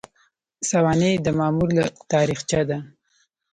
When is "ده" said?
2.69-2.77